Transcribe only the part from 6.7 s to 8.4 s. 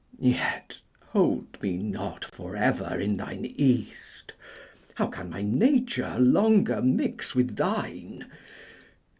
mix with thine?